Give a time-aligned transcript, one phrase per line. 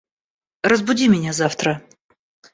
[0.63, 1.83] Разбуди меня завтра